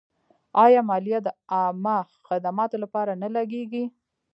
[0.63, 1.97] آیا مالیه د عامه
[2.27, 3.83] خدماتو لپاره نه لګیږي؟